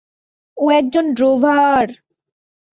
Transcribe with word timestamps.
ও 0.57 0.65
একজন 0.71 1.05
ড্রোভার। 1.13 1.87